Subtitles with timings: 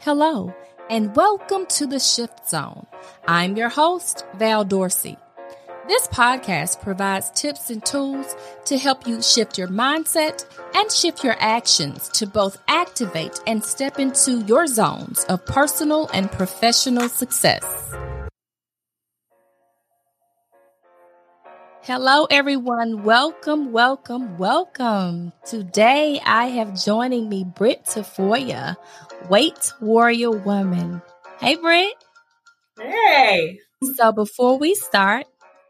[0.00, 0.54] Hello,
[0.88, 2.86] and welcome to the Shift Zone.
[3.26, 5.16] I'm your host, Val Dorsey.
[5.88, 8.36] This podcast provides tips and tools
[8.66, 13.98] to help you shift your mindset and shift your actions to both activate and step
[13.98, 17.64] into your zones of personal and professional success.
[21.86, 23.04] Hello, everyone.
[23.04, 25.32] Welcome, welcome, welcome.
[25.44, 28.74] Today I have joining me Brit Tafoya,
[29.30, 31.00] Weight Warrior Woman.
[31.38, 31.94] Hey, Brit.
[32.76, 33.60] Hey.
[33.94, 35.26] So before we start,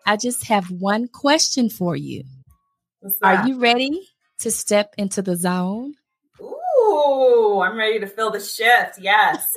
[0.06, 2.24] I just have one question for you.
[3.22, 4.00] Are you ready
[4.38, 5.96] to step into the zone?
[6.40, 8.98] Ooh, I'm ready to feel the shift.
[9.00, 9.46] Yes.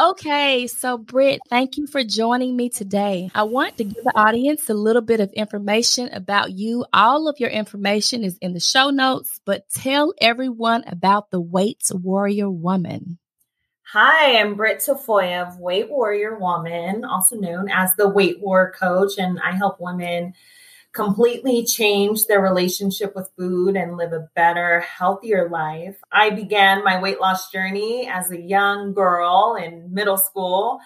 [0.00, 3.30] Okay, so Brit, thank you for joining me today.
[3.34, 6.86] I want to give the audience a little bit of information about you.
[6.94, 11.82] All of your information is in the show notes, but tell everyone about the Weight
[11.92, 13.18] Warrior Woman.
[13.92, 19.18] Hi, I'm Brit Tafoya of Weight Warrior Woman, also known as the Weight War Coach,
[19.18, 20.34] and I help women
[20.92, 25.96] completely change their relationship with food and live a better, healthier life.
[26.10, 30.80] I began my weight loss journey as a young girl in middle school.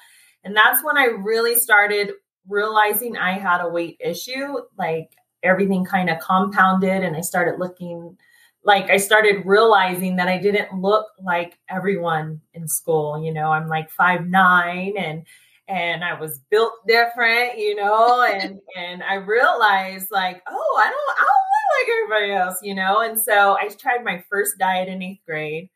[0.44, 2.10] And that's when I really started
[2.48, 4.58] realizing I had a weight issue.
[4.76, 8.16] Like everything kind of compounded, and I started looking
[8.64, 13.22] like I started realizing that I didn't look like everyone in school.
[13.24, 15.26] You know, I'm like five nine and
[15.72, 21.18] and I was built different, you know, and and I realized like, oh, I don't
[21.18, 23.00] I don't look like everybody else, you know.
[23.00, 25.70] And so I tried my first diet in eighth grade,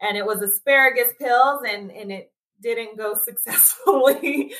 [0.00, 2.32] and it was asparagus pills, and and it
[2.62, 4.52] didn't go successfully.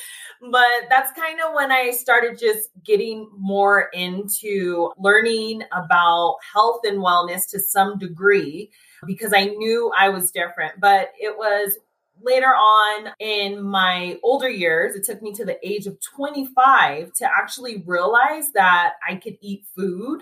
[0.49, 6.97] but that's kind of when I started just getting more into learning about health and
[6.97, 8.71] wellness to some degree
[9.05, 10.79] because I knew I was different.
[10.79, 11.77] But it was
[12.23, 17.25] later on in my older years, it took me to the age of 25 to
[17.25, 20.21] actually realize that I could eat food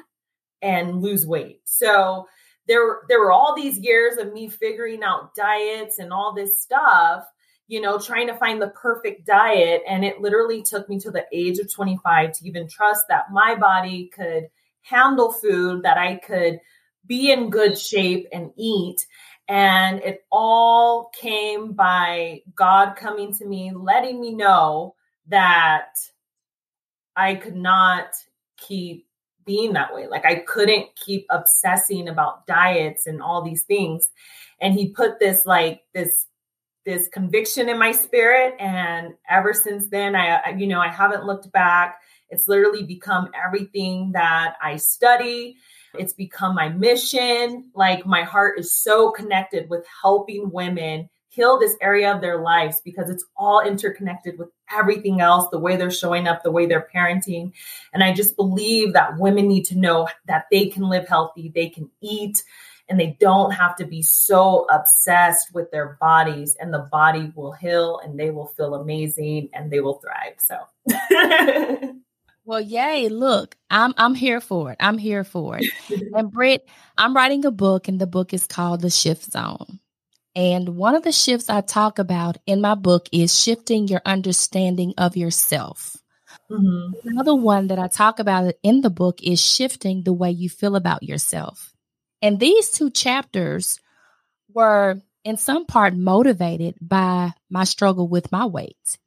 [0.62, 1.62] and lose weight.
[1.66, 2.28] So
[2.68, 7.24] there, there were all these years of me figuring out diets and all this stuff,
[7.68, 9.82] you know, trying to find the perfect diet.
[9.88, 13.56] And it literally took me to the age of 25 to even trust that my
[13.56, 14.50] body could
[14.82, 16.60] handle food, that I could
[17.06, 19.06] be in good shape and eat.
[19.50, 24.94] And it all came by God coming to me, letting me know
[25.28, 25.96] that
[27.16, 28.12] I could not
[28.58, 29.08] keep
[29.46, 30.08] being that way.
[30.08, 34.10] Like I couldn't keep obsessing about diets and all these things.
[34.62, 36.28] And he put this like this
[36.86, 41.52] this conviction in my spirit and ever since then I you know I haven't looked
[41.52, 42.00] back.
[42.30, 45.58] It's literally become everything that I study
[45.96, 47.72] it's become my mission.
[47.74, 52.82] Like my heart is so connected with helping women heal this area of their lives
[52.84, 56.88] because it's all interconnected with everything else the way they're showing up, the way they're
[56.94, 57.54] parenting.
[57.94, 61.70] And I just believe that women need to know that they can live healthy, they
[61.70, 62.44] can eat,
[62.90, 66.58] and they don't have to be so obsessed with their bodies.
[66.60, 70.40] And the body will heal and they will feel amazing and they will thrive.
[70.40, 71.94] So.
[72.50, 74.78] Well, yay, look, I'm I'm here for it.
[74.80, 75.70] I'm here for it.
[76.16, 76.68] and Brit,
[76.98, 79.80] I'm writing a book and the book is called The Shift Zone.
[80.36, 84.96] And one of the shifts I talk about in my book is shifting your understanding
[84.98, 85.96] of yourself.
[86.50, 87.10] Mm-hmm.
[87.10, 90.76] Another one that I talk about in the book is shifting the way you feel
[90.76, 91.72] about yourself.
[92.20, 93.80] And these two chapters
[94.52, 98.98] were in some part motivated by my struggle with my weight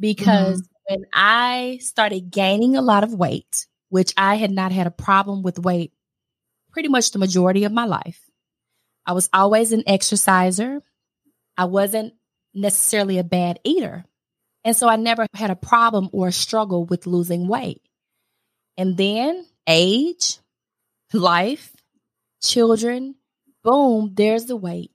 [0.00, 4.86] because mm-hmm when I started gaining a lot of weight, which I had not had
[4.86, 5.92] a problem with weight
[6.72, 8.20] pretty much the majority of my life.
[9.06, 10.82] I was always an exerciser.
[11.56, 12.14] I wasn't
[12.54, 14.04] necessarily a bad eater.
[14.64, 17.82] And so I never had a problem or a struggle with losing weight.
[18.76, 20.38] And then age,
[21.12, 21.74] life,
[22.40, 23.16] children,
[23.62, 24.92] boom, there's the weight.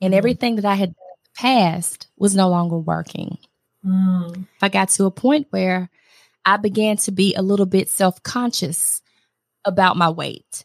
[0.00, 0.18] And mm-hmm.
[0.18, 0.94] everything that I had
[1.36, 3.38] passed was no longer working.
[3.84, 4.46] Mm.
[4.60, 5.90] I got to a point where
[6.44, 9.02] I began to be a little bit self conscious
[9.64, 10.64] about my weight.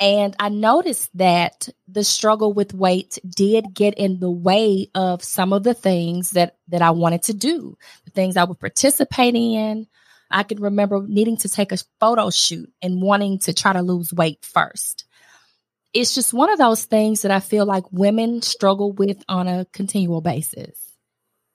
[0.00, 5.52] And I noticed that the struggle with weight did get in the way of some
[5.52, 9.88] of the things that, that I wanted to do, the things I would participate in.
[10.30, 14.12] I can remember needing to take a photo shoot and wanting to try to lose
[14.12, 15.04] weight first.
[15.94, 19.64] It's just one of those things that I feel like women struggle with on a
[19.72, 20.87] continual basis.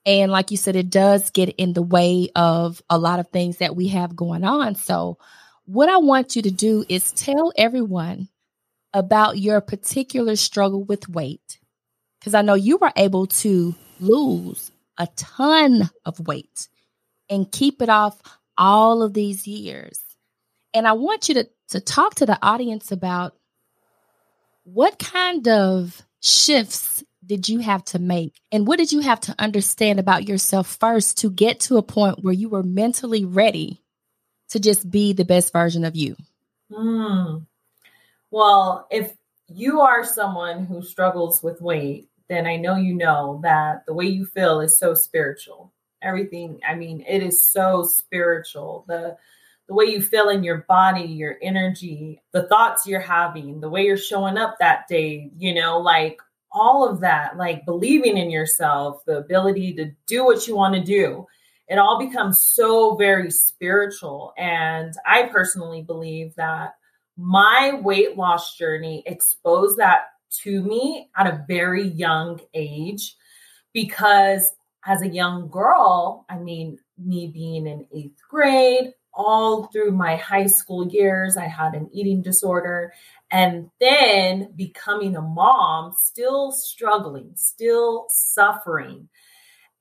[0.06, 3.58] And like you said, it does get in the way of a lot of things
[3.58, 4.76] that we have going on.
[4.76, 5.18] So,
[5.66, 8.28] what I want you to do is tell everyone
[8.94, 11.60] about your particular struggle with weight
[12.20, 16.68] because I know you were able to lose a ton of weight
[17.30, 18.22] and keep it off
[18.58, 20.00] all of these years.
[20.74, 23.36] And I want you to, to talk to the audience about
[24.64, 28.40] what kind of shifts did you have to make?
[28.52, 32.24] And what did you have to understand about yourself first to get to a point
[32.24, 33.81] where you were mentally ready
[34.50, 36.16] to just be the best version of you?
[36.72, 37.46] Mm.
[38.31, 39.14] Well, if
[39.48, 44.06] you are someone who struggles with weight, then I know you know that the way
[44.06, 45.72] you feel is so spiritual.
[46.02, 48.86] Everything, I mean, it is so spiritual.
[48.88, 49.18] The
[49.68, 53.86] the way you feel in your body, your energy, the thoughts you're having, the way
[53.86, 56.20] you're showing up that day, you know, like
[56.54, 60.84] all of that, like believing in yourself, the ability to do what you want to
[60.84, 61.26] do,
[61.68, 64.34] it all becomes so very spiritual.
[64.38, 66.76] And I personally believe that
[67.18, 70.06] my weight loss journey exposed that
[70.44, 73.16] to me at a very young age
[73.72, 74.54] because
[74.86, 80.48] as a young girl, I mean, me being in eighth grade, all through my high
[80.48, 82.94] school years, I had an eating disorder.
[83.34, 89.10] And then becoming a mom, still struggling, still suffering.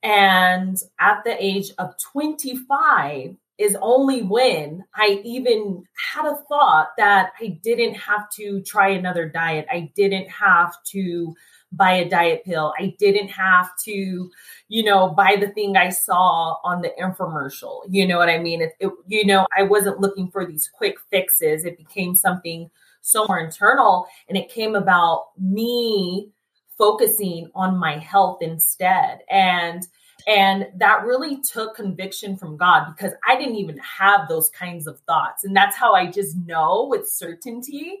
[0.01, 5.83] And at the age of 25 is only when I even
[6.13, 9.67] had a thought that I didn't have to try another diet.
[9.71, 11.35] I didn't have to
[11.71, 12.73] buy a diet pill.
[12.79, 14.31] I didn't have to,
[14.67, 17.81] you know, buy the thing I saw on the infomercial.
[17.87, 18.63] You know what I mean?
[18.63, 21.65] It, it, you know, I wasn't looking for these quick fixes.
[21.65, 22.71] It became something
[23.03, 26.31] so more internal and it came about me
[26.77, 29.19] focusing on my health instead.
[29.29, 29.85] And
[30.25, 34.99] and that really took conviction from God because I didn't even have those kinds of
[35.01, 35.43] thoughts.
[35.43, 37.99] And that's how I just know with certainty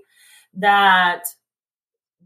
[0.53, 1.23] that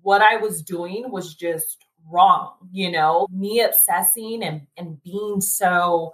[0.02, 6.14] what I was doing was just wrong, you know, me obsessing and, and being so,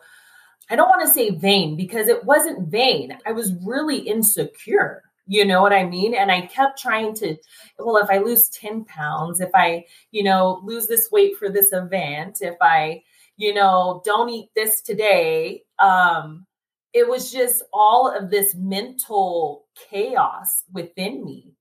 [0.69, 3.17] I don't want to say vain because it wasn't vain.
[3.25, 5.03] I was really insecure.
[5.25, 6.13] You know what I mean?
[6.13, 7.37] And I kept trying to,
[7.79, 11.71] well, if I lose 10 pounds, if I, you know, lose this weight for this
[11.71, 13.03] event, if I,
[13.37, 16.45] you know, don't eat this today, um,
[16.93, 21.53] it was just all of this mental chaos within me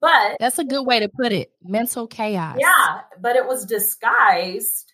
[0.00, 2.56] but that's a good way to put it mental chaos.
[2.58, 3.00] Yeah.
[3.20, 4.92] But it was disguised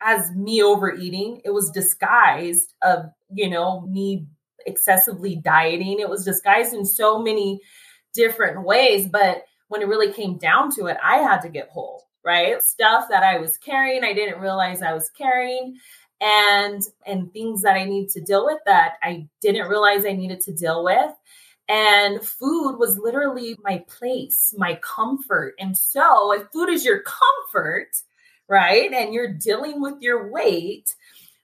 [0.00, 1.40] as me overeating.
[1.44, 4.26] It was disguised of, you know, me
[4.68, 5.98] excessively dieting.
[5.98, 7.60] It was disguised in so many
[8.14, 9.08] different ways.
[9.08, 12.62] But when it really came down to it, I had to get whole, right?
[12.62, 15.78] Stuff that I was carrying, I didn't realize I was carrying
[16.20, 20.40] and and things that I need to deal with that I didn't realize I needed
[20.42, 21.12] to deal with.
[21.68, 25.54] And food was literally my place, my comfort.
[25.58, 27.90] And so, if food is your comfort,
[28.48, 30.94] right, and you're dealing with your weight,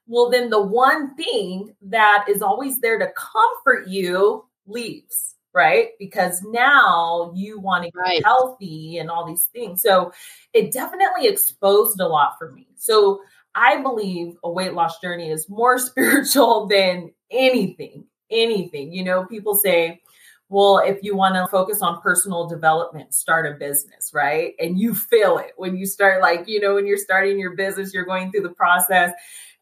[0.07, 5.91] well, then the one thing that is always there to comfort you leaves, right?
[5.99, 8.25] Because now you want to get right.
[8.25, 9.83] healthy and all these things.
[9.83, 10.13] So,
[10.53, 12.67] it definitely exposed a lot for me.
[12.77, 13.21] So,
[13.55, 18.05] I believe a weight loss journey is more spiritual than anything.
[18.31, 18.93] Anything.
[18.93, 20.01] You know, people say,
[20.49, 24.55] well, if you want to focus on personal development, start a business, right?
[24.59, 27.95] And you feel it when you start, like, you know, when you're starting your business,
[27.95, 29.13] you're going through the process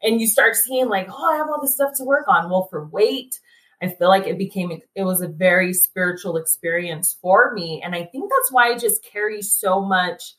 [0.03, 2.51] and you start seeing, like, oh, I have all this stuff to work on.
[2.51, 3.39] Well, for weight,
[3.81, 7.81] I feel like it became, it was a very spiritual experience for me.
[7.85, 10.35] And I think that's why I just carry so much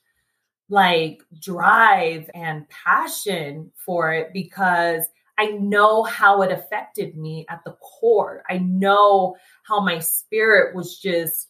[0.69, 5.03] like drive and passion for it because
[5.37, 8.43] I know how it affected me at the core.
[8.49, 11.49] I know how my spirit was just,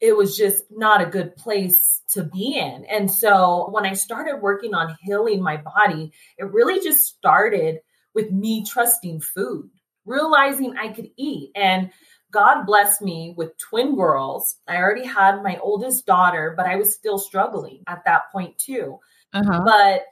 [0.00, 2.84] it was just not a good place to be in.
[2.86, 7.78] And so when I started working on healing my body, it really just started
[8.14, 9.70] with me trusting food,
[10.04, 11.50] realizing I could eat.
[11.54, 11.90] And
[12.32, 14.56] God blessed me with twin girls.
[14.66, 18.98] I already had my oldest daughter, but I was still struggling at that point too.
[19.32, 19.62] Uh-huh.
[19.64, 20.02] But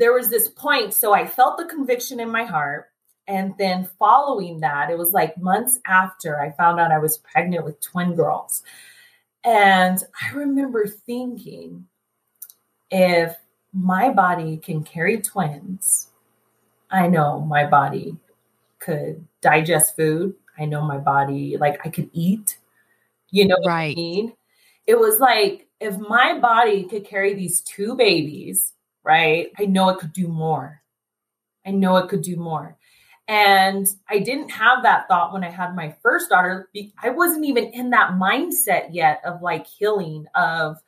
[0.00, 0.94] there was this point.
[0.94, 2.86] So I felt the conviction in my heart.
[3.28, 7.64] And then following that, it was like months after I found out I was pregnant
[7.64, 8.64] with twin girls.
[9.44, 11.86] And I remember thinking,
[12.90, 13.36] if
[13.72, 16.08] my body can carry twins,
[16.90, 18.16] I know my body
[18.80, 20.34] could digest food.
[20.58, 22.58] I know my body, like I could eat.
[23.30, 23.92] You know right.
[23.92, 24.32] I mean?
[24.86, 28.72] It was like if my body could carry these two babies
[29.04, 29.48] right?
[29.58, 30.82] I know it could do more.
[31.66, 32.76] I know it could do more.
[33.28, 36.68] And I didn't have that thought when I had my first daughter.
[37.00, 40.78] I wasn't even in that mindset yet of like healing, of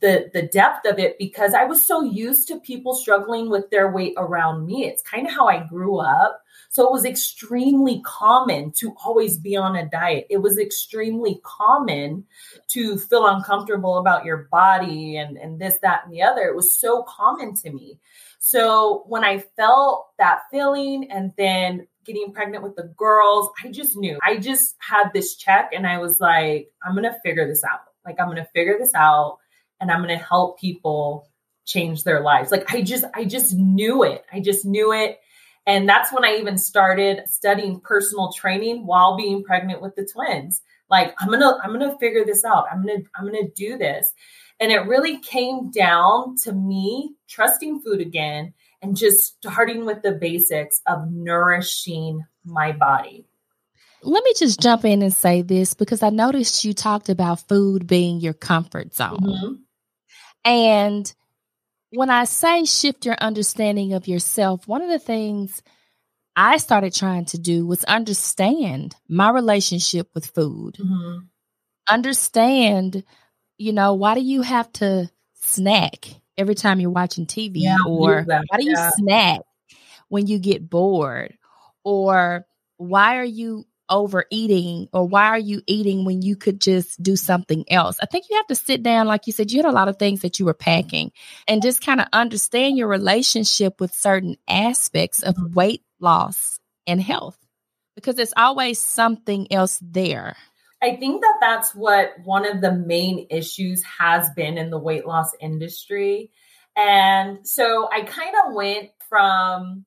[0.00, 3.90] the the depth of it because I was so used to people struggling with their
[3.90, 4.86] weight around me.
[4.86, 6.40] It's kind of how I grew up.
[6.70, 10.26] So it was extremely common to always be on a diet.
[10.28, 12.24] It was extremely common
[12.68, 16.42] to feel uncomfortable about your body and, and this, that, and the other.
[16.42, 17.98] It was so common to me.
[18.38, 23.96] So when I felt that feeling and then getting pregnant with the girls, I just
[23.96, 24.18] knew.
[24.22, 27.80] I just had this check and I was like, I'm going to figure this out.
[28.04, 29.38] Like, I'm going to figure this out
[29.80, 31.28] and I'm going to help people
[31.64, 32.50] change their lives.
[32.50, 34.24] Like, I just, I just knew it.
[34.32, 35.18] I just knew it.
[35.68, 40.62] And that's when I even started studying personal training while being pregnant with the twins.
[40.88, 42.64] Like, I'm going to, I'm going to figure this out.
[42.72, 44.14] I'm going to, I'm going to do this.
[44.58, 50.12] And it really came down to me trusting food again and just starting with the
[50.12, 53.26] basics of nourishing my body.
[54.02, 57.86] Let me just jump in and say this because I noticed you talked about food
[57.86, 59.18] being your comfort zone.
[59.20, 59.52] Mm-hmm.
[60.46, 61.14] And
[61.90, 65.62] when I say shift your understanding of yourself, one of the things
[66.36, 70.76] I started trying to do was understand my relationship with food.
[70.78, 71.24] Mm-hmm.
[71.88, 73.04] Understand,
[73.56, 77.62] you know, why do you have to snack every time you're watching TV?
[77.62, 78.90] Yeah, or why do you yeah.
[78.96, 79.40] snack
[80.08, 81.36] when you get bored?
[81.84, 87.16] Or why are you overeating or why are you eating when you could just do
[87.16, 87.98] something else?
[88.02, 89.98] I think you have to sit down, like you said, you had a lot of
[89.98, 91.12] things that you were packing
[91.46, 95.54] and just kind of understand your relationship with certain aspects of mm-hmm.
[95.54, 97.38] weight loss and health
[97.94, 100.36] because there's always something else there.
[100.80, 105.06] I think that that's what one of the main issues has been in the weight
[105.06, 106.30] loss industry.
[106.76, 109.84] And so I kind of went from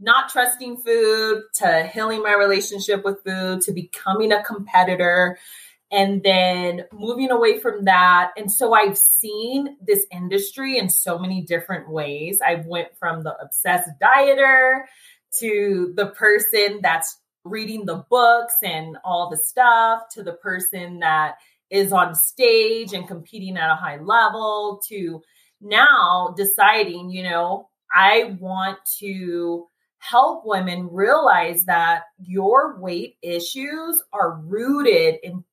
[0.00, 5.38] not trusting food to healing my relationship with food to becoming a competitor
[5.90, 8.32] and then moving away from that.
[8.36, 12.40] And so i've seen this industry in so many different ways.
[12.46, 14.82] I went from the obsessed dieter
[15.40, 21.36] to the person that's reading the books and all the stuff to the person that
[21.70, 25.22] is on stage and competing at a high level to
[25.60, 29.66] now deciding you know i want to
[29.98, 35.44] help women realize that your weight issues are rooted in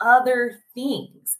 [0.00, 1.38] other things.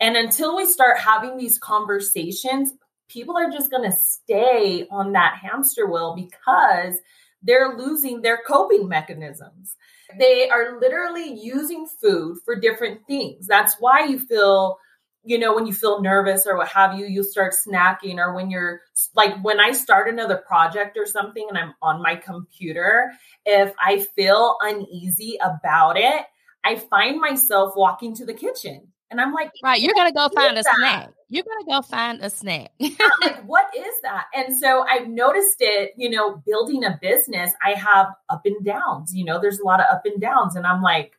[0.00, 2.72] And until we start having these conversations,
[3.08, 6.94] people are just going to stay on that hamster wheel because
[7.42, 9.76] they're losing their coping mechanisms.
[10.18, 13.46] They are literally using food for different things.
[13.46, 14.78] That's why you feel
[15.24, 18.50] you know, when you feel nervous or what have you, you start snacking, or when
[18.50, 18.80] you're
[19.14, 23.12] like, when I start another project or something and I'm on my computer,
[23.46, 26.22] if I feel uneasy about it,
[26.64, 30.30] I find myself walking to the kitchen and I'm like, right, you're going to go
[30.34, 30.74] find a that?
[30.78, 31.10] snack.
[31.28, 32.72] You're going to go find a snack.
[33.20, 34.24] like, what is that?
[34.34, 39.14] And so I've noticed it, you know, building a business, I have up and downs,
[39.14, 40.56] you know, there's a lot of up and downs.
[40.56, 41.12] And I'm like,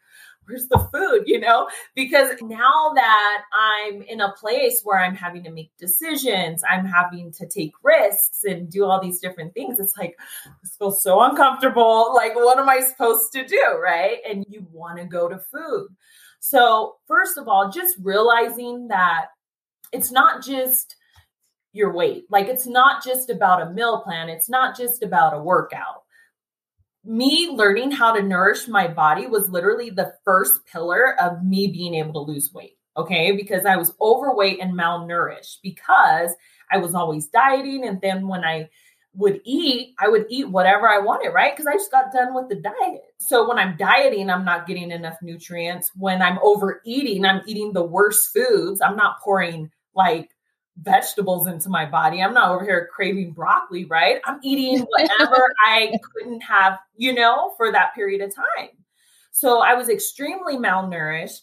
[0.45, 1.67] where's the food you know?
[1.95, 7.31] Because now that i'm in a place where i'm having to make decisions i'm having
[7.31, 10.17] to take risks and do all these different things it's like
[10.61, 12.13] this feels so uncomfortable.
[12.13, 14.17] Like what am i supposed to do right?
[14.27, 15.89] And you want to go to food.
[16.39, 19.27] So first of all just realizing that
[19.91, 20.95] it's not just
[21.71, 22.25] your weight.
[22.29, 24.29] Like it's not just about a meal plan.
[24.29, 26.02] It's not just about a workout
[27.05, 31.95] me learning how to nourish my body was literally the first pillar of me being
[31.95, 32.77] able to lose weight.
[32.95, 33.31] Okay.
[33.31, 36.31] Because I was overweight and malnourished because
[36.71, 37.85] I was always dieting.
[37.87, 38.69] And then when I
[39.15, 41.55] would eat, I would eat whatever I wanted, right?
[41.55, 43.01] Because I just got done with the diet.
[43.19, 45.91] So when I'm dieting, I'm not getting enough nutrients.
[45.95, 48.81] When I'm overeating, I'm eating the worst foods.
[48.81, 50.29] I'm not pouring like
[50.77, 52.21] vegetables into my body.
[52.21, 54.19] I'm not over here craving broccoli, right?
[54.25, 58.69] I'm eating whatever I couldn't have, you know, for that period of time.
[59.31, 61.41] So I was extremely malnourished.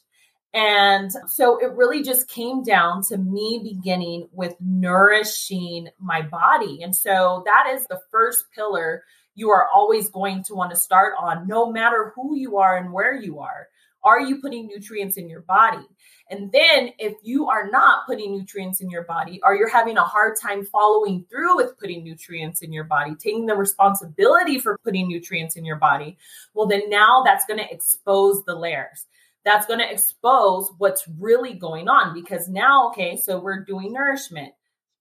[0.52, 6.82] And so it really just came down to me beginning with nourishing my body.
[6.82, 9.04] And so that is the first pillar
[9.36, 12.92] you are always going to want to start on, no matter who you are and
[12.92, 13.68] where you are.
[14.02, 15.86] Are you putting nutrients in your body?
[16.30, 20.04] And then if you are not putting nutrients in your body, or you're having a
[20.04, 25.08] hard time following through with putting nutrients in your body, taking the responsibility for putting
[25.08, 26.16] nutrients in your body,
[26.54, 29.06] well, then now that's going to expose the layers.
[29.44, 34.52] That's going to expose what's really going on because now, okay, so we're doing nourishment.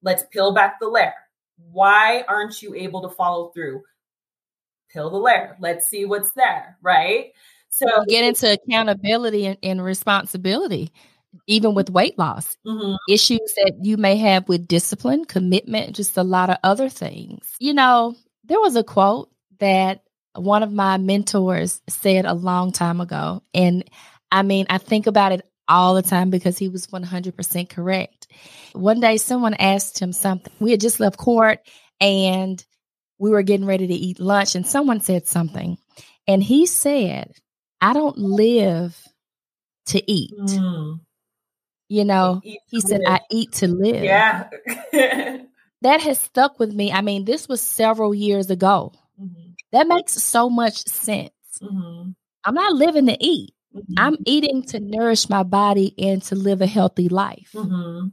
[0.01, 1.13] Let's peel back the layer.
[1.71, 3.83] Why aren't you able to follow through?
[4.91, 5.57] Peel the layer.
[5.59, 7.33] Let's see what's there, right?
[7.69, 10.91] So get into accountability and, and responsibility
[11.47, 12.97] even with weight loss, Mhm.
[13.07, 17.55] issues that you may have with discipline, commitment, just a lot of other things.
[17.59, 20.03] You know, there was a quote that
[20.35, 23.41] one of my mentors said a long time ago.
[23.53, 23.83] And
[24.31, 28.27] I mean, I think about it all the time because he was 100% correct.
[28.73, 30.53] One day, someone asked him something.
[30.59, 31.59] We had just left court
[31.99, 32.63] and
[33.19, 35.77] we were getting ready to eat lunch, and someone said something.
[36.27, 37.33] And he said,
[37.81, 38.97] I don't live
[39.87, 40.31] to eat.
[40.37, 41.01] Mm.
[41.89, 43.09] You know, he said, good.
[43.09, 44.03] I eat to live.
[44.03, 44.49] yeah.
[45.81, 46.91] That has stuck with me.
[46.91, 48.91] I mean, this was several years ago.
[49.19, 49.55] Mhm.
[49.71, 51.31] That makes so much sense.
[51.61, 52.15] Mhm.
[52.43, 53.53] I'm not living to eat.
[53.73, 53.93] Mhm.
[53.97, 57.51] I'm eating to nourish my body and to live a healthy life.
[57.55, 58.11] Mhm.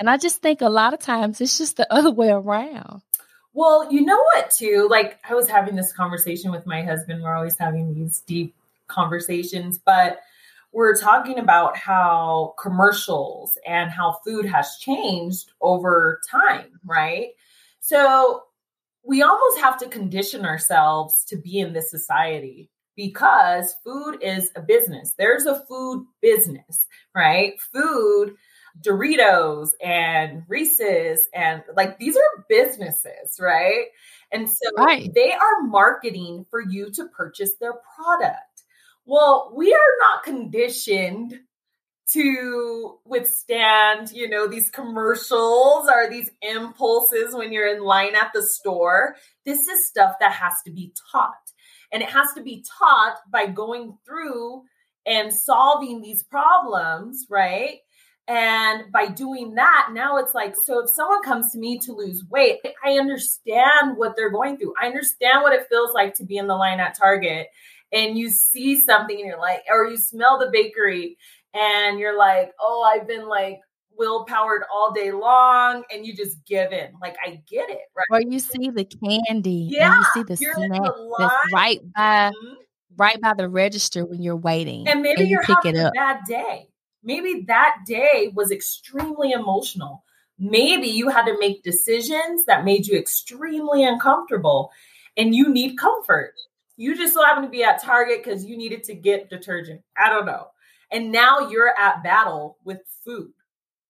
[0.00, 3.02] And I just think a lot of times it's just the other way around.
[3.52, 4.88] Well, you know what, too?
[4.90, 7.22] Like, I was having this conversation with my husband.
[7.22, 8.56] We're always having these deep
[8.88, 10.18] conversations, but
[10.74, 17.28] we're talking about how commercials and how food has changed over time, right?
[17.80, 18.42] So,
[19.04, 24.62] we almost have to condition ourselves to be in this society because food is a
[24.62, 25.14] business.
[25.18, 27.54] There's a food business, right?
[27.72, 28.34] Food
[28.80, 33.86] Doritos and Reese's and like these are businesses, right?
[34.32, 35.12] And so Right.
[35.14, 38.53] they are marketing for you to purchase their product.
[39.06, 41.38] Well, we are not conditioned
[42.12, 48.42] to withstand, you know, these commercials or these impulses when you're in line at the
[48.42, 49.16] store.
[49.44, 51.32] This is stuff that has to be taught.
[51.92, 54.62] And it has to be taught by going through
[55.06, 57.78] and solving these problems, right?
[58.26, 62.24] And by doing that, now it's like, so if someone comes to me to lose
[62.30, 64.74] weight, I understand what they're going through.
[64.80, 67.48] I understand what it feels like to be in the line at Target
[67.94, 71.16] and you see something and you're like, or you smell the bakery
[71.54, 73.60] and you're like, oh, I've been like
[73.96, 76.90] willpowered all day long and you just give in.
[77.00, 78.04] Like, I get it, right?
[78.10, 81.80] Or you see the candy Yeah, and you see the you're in the snack right
[81.94, 82.56] by Mhm.
[82.96, 84.86] right by the register when you're waiting.
[84.88, 86.68] And maybe you you're pick having a bad day.
[87.02, 90.04] Maybe that day was extremely emotional.
[90.38, 94.72] Maybe you had to make decisions that made you extremely uncomfortable
[95.16, 96.34] and you need comfort.
[96.76, 99.80] You just so happened to be at Target because you needed to get detergent.
[99.96, 100.48] I don't know.
[100.90, 103.32] And now you're at battle with food.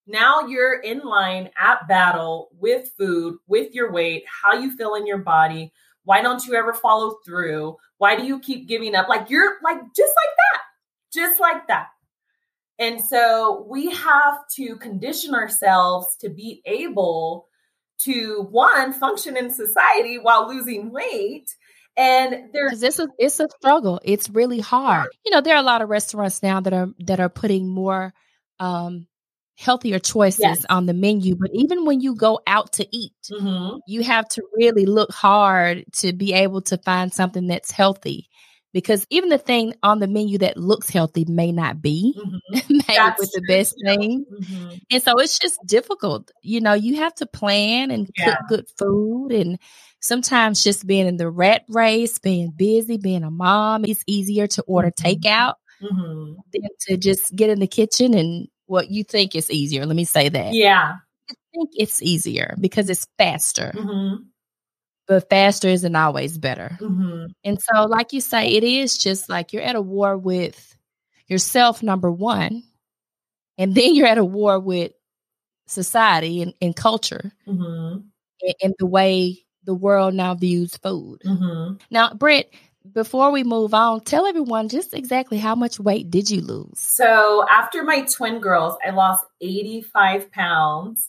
[0.07, 5.07] Now you're in line at battle with food, with your weight, how you feel in
[5.07, 5.73] your body.
[6.05, 7.77] Why don't you ever follow through?
[7.97, 9.09] Why do you keep giving up?
[9.09, 10.61] Like you're like just like that,
[11.13, 11.89] just like that.
[12.79, 17.49] And so we have to condition ourselves to be able
[18.01, 21.49] to one function in society while losing weight.
[21.97, 24.01] And there's it's a it's a struggle.
[24.05, 25.09] It's really hard.
[25.25, 28.13] You know, there are a lot of restaurants now that are that are putting more
[28.61, 29.07] um
[29.57, 30.65] healthier choices Yes.
[30.69, 31.37] on the menu.
[31.37, 33.79] But even when you go out to eat, Mhm.
[33.87, 38.29] you have to really look hard to be able to find something that's healthy.
[38.73, 42.41] Because even the thing on the menu that looks healthy may not be Mhm.
[42.89, 44.25] made with the true, best thing.
[44.29, 44.81] Mhm.
[44.91, 46.33] And so it's just difficult.
[46.43, 48.25] You know, you have to plan and Yeah.
[48.27, 49.31] cook good food.
[49.33, 49.61] And
[50.05, 54.63] sometimes just being in the rat race, being busy, being a mom, it's easier to
[54.65, 55.03] order Mhm.
[55.23, 56.37] takeout Mhm.
[56.53, 59.87] than to just get in the kitchen and what you think is easier.
[59.87, 60.53] Let me say that.
[60.55, 60.97] Yeah.
[61.31, 64.19] I think it's easier because it's faster, Mhm.
[65.09, 66.77] but faster isn't always better.
[66.81, 67.29] Mhm.
[67.45, 70.77] And so, like you say, it is just like you're at a war with
[71.29, 72.63] yourself, number one,
[73.59, 74.93] and then you're at a war with
[75.67, 78.05] society and, and culture Mhm.
[78.43, 81.21] and, and the way the world now views food.
[81.25, 81.81] Mhm.
[81.91, 82.53] Now, Brit,
[82.93, 86.79] before we move on, tell everyone just exactly how much weight did you lose?
[86.79, 91.09] So after my twin girls, I lost 85 pounds.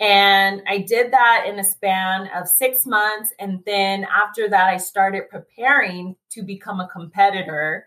[0.00, 3.32] And I did that in a span of six months.
[3.38, 7.86] And then after that, I started preparing to become a competitor.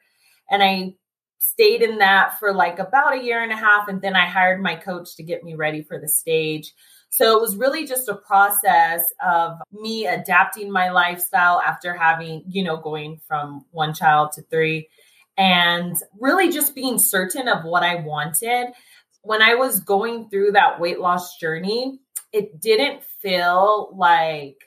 [0.50, 0.94] And I
[1.38, 3.90] stayed in that for like about a year and a half.
[3.90, 6.74] And then I hired my coach to get me ready for the stage.
[7.10, 12.64] So it was really just a process of me adapting my lifestyle after having, you
[12.64, 14.90] know, going from one child to three
[15.38, 18.68] and really just being certain of what I wanted.
[19.22, 22.00] When I was going through that weight loss journey,
[22.34, 24.58] it didn't feel like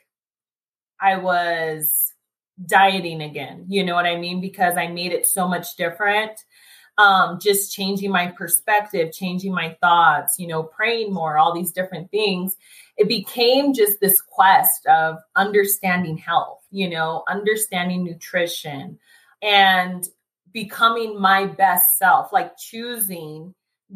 [0.99, 2.13] I was
[2.63, 3.65] dieting again.
[3.69, 4.41] You know what I mean?
[4.41, 6.31] Because I made it so much different.
[6.97, 12.11] Um, just changing my perspective, changing my thoughts, you know, praying more, all these different
[12.11, 12.57] things.
[12.97, 18.99] It became just this quest of understanding health, you know, understanding nutrition
[19.41, 20.07] and
[20.51, 23.55] becoming my best self, like choosing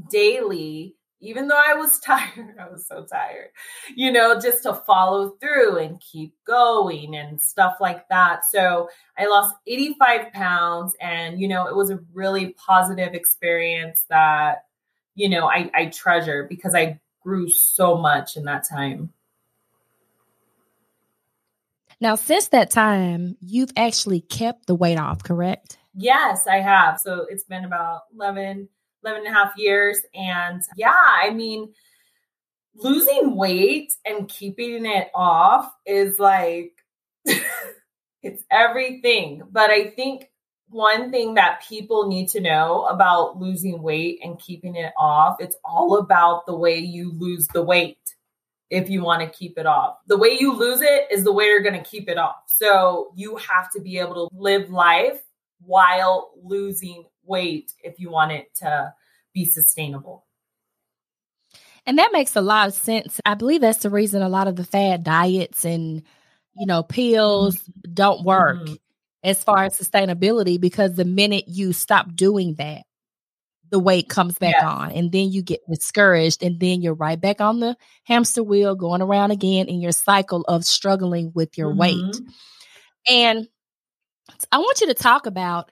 [0.09, 3.49] daily even though I was tired, I was so tired,
[3.95, 8.45] you know, just to follow through and keep going and stuff like that.
[8.45, 14.65] So I lost 85 pounds and, you know, it was a really positive experience that,
[15.15, 19.11] you know, I, I treasure because I grew so much in that time.
[22.01, 25.77] Now, since that time, you've actually kept the weight off, correct?
[25.95, 26.99] Yes, I have.
[26.99, 28.67] So it's been about 11,
[29.05, 29.99] 11 and a half years.
[30.13, 31.73] And yeah, I mean,
[32.75, 36.73] losing weight and keeping it off is like,
[38.23, 39.43] it's everything.
[39.51, 40.29] But I think
[40.69, 45.55] one thing that people need to know about losing weight and keeping it off, it's
[45.63, 47.99] all about the way you lose the weight
[48.71, 49.97] if you want to keep it off.
[50.07, 52.37] The way you lose it is the way you're going to keep it off.
[52.47, 55.21] So you have to be able to live life
[55.65, 58.93] while losing weight if you want it to
[59.33, 60.25] be sustainable.
[61.85, 63.19] And that makes a lot of sense.
[63.25, 66.01] I believe that's the reason a lot of the fad diets and,
[66.57, 67.59] you know, pills
[67.93, 68.73] don't work mm-hmm.
[69.23, 72.83] as far as sustainability because the minute you stop doing that,
[73.69, 77.41] the weight comes back on and then you get discouraged and then you're right back
[77.41, 81.79] on the hamster wheel going around again in your cycle of struggling with your mm-hmm.
[81.79, 82.15] weight.
[83.07, 83.47] And
[84.51, 85.71] I want you to talk about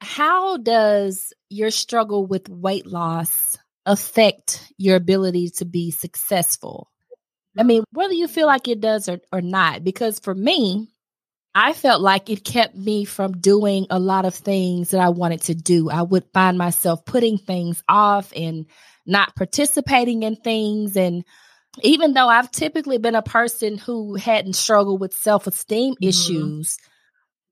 [0.00, 6.88] how does your struggle with weight loss affect your ability to be successful?
[7.58, 10.88] I mean, whether you feel like it does or, or not, because for me,
[11.54, 15.42] I felt like it kept me from doing a lot of things that I wanted
[15.42, 15.90] to do.
[15.90, 18.66] I would find myself putting things off and
[19.06, 20.96] not participating in things.
[20.96, 21.24] And
[21.82, 26.08] even though I've typically been a person who hadn't struggled with self esteem mm-hmm.
[26.08, 26.78] issues,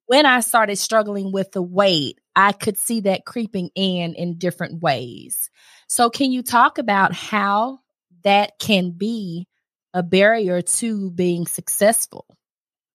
[0.07, 4.83] when I started struggling with the weight, I could see that creeping in in different
[4.83, 5.51] ways.
[5.89, 7.81] So, can you talk about how
[8.23, 9.47] that can be
[9.95, 12.27] a barrier to being successful?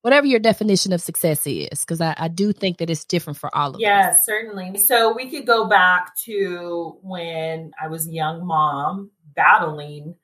[0.01, 3.55] Whatever your definition of success is, because I, I, do think that it's different for
[3.55, 3.81] all of us.
[3.81, 4.25] yes, us.
[4.25, 4.77] certainly.
[4.79, 10.15] So, we could go back to when I was a young mom battling,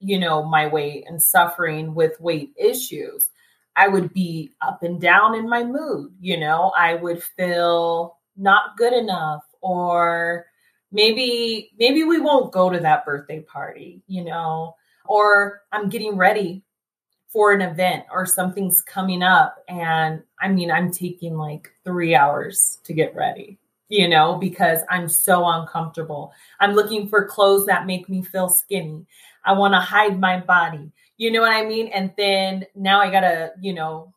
[0.00, 3.28] you know, my weight and suffering with weight issues.
[3.78, 6.12] I would be up and down in my mood.
[6.20, 10.46] You know, I would feel not good enough or
[10.90, 14.74] maybe maybe we won't go to that birthday party, you know,
[15.06, 16.62] or I'm getting ready
[17.28, 22.78] for an event or something's coming up and I mean I'm taking like 3 hours
[22.84, 26.32] to get ready you know, because I'm so uncomfortable.
[26.60, 29.06] I'm looking for clothes that make me feel skinny.
[29.44, 30.92] I want to hide my body.
[31.18, 31.88] You know what I mean?
[31.88, 34.14] And then now I gotta, you know,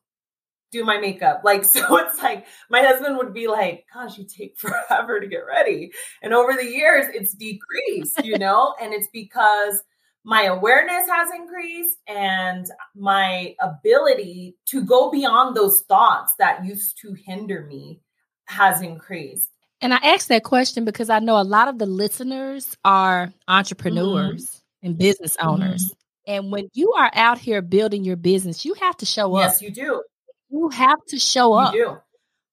[0.72, 1.42] do my makeup.
[1.52, 5.40] Like, so it's like my husband would be like, Gosh, you take forever to get
[5.48, 5.92] ready.
[6.22, 9.84] And over the years, it's decreased, you know, and it's because
[10.24, 17.14] my awareness has increased and my ability to go beyond those thoughts that used to
[17.14, 18.02] hinder me
[18.46, 19.50] has increased.
[19.82, 24.46] And I asked that question because I know a lot of the listeners are entrepreneurs
[24.46, 24.88] mm-hmm.
[24.88, 25.86] and business owners.
[25.86, 26.01] Mm-hmm.
[26.28, 29.52] And when you are out here building your business, you have to show up.
[29.52, 30.04] Yes, you do.
[30.50, 31.74] You have to show up.
[31.74, 31.98] You do.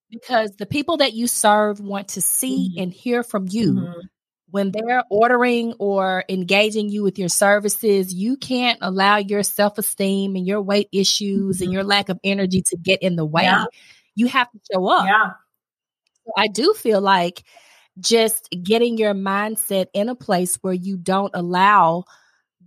[0.09, 2.83] Because the people that you serve want to see mm-hmm.
[2.83, 3.73] and hear from you.
[3.73, 3.99] Mm-hmm.
[4.51, 10.35] When they're ordering or engaging you with your services, you can't allow your self esteem
[10.35, 11.65] and your weight issues mm-hmm.
[11.65, 13.43] and your lack of energy to get in the way.
[13.43, 13.65] Yeah.
[14.15, 15.05] You have to show up.
[15.05, 15.33] Yeah.
[16.25, 17.43] So I do feel like
[17.99, 22.05] just getting your mindset in a place where you don't allow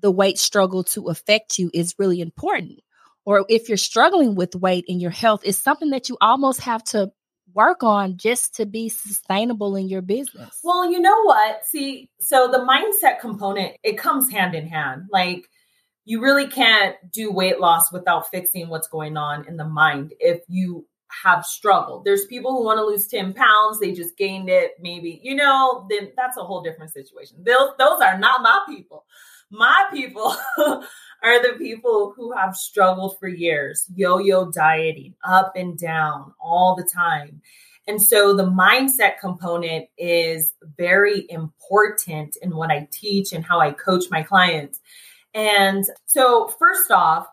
[0.02, 2.80] the weight struggle to affect you is really important.
[3.24, 6.82] Or if you're struggling with weight and your health, it's something that you almost have
[6.84, 7.12] to
[7.54, 10.58] work on just to be sustainable in your business.
[10.64, 11.64] Well, you know what?
[11.66, 15.08] See, so the mindset component, it comes hand in hand.
[15.10, 15.48] Like
[16.04, 20.40] you really can't do weight loss without fixing what's going on in the mind if
[20.48, 20.86] you
[21.22, 22.04] have struggled.
[22.04, 25.86] There's people who want to lose 10 pounds, they just gained it, maybe, you know,
[25.90, 27.36] then that's a whole different situation.
[27.44, 29.04] Those, those are not my people.
[29.52, 30.34] My people
[31.22, 36.74] are the people who have struggled for years, yo yo dieting, up and down all
[36.74, 37.42] the time.
[37.86, 43.72] And so the mindset component is very important in what I teach and how I
[43.72, 44.80] coach my clients.
[45.34, 47.26] And so, first off,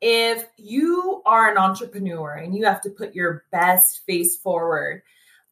[0.00, 5.02] if you are an entrepreneur and you have to put your best face forward,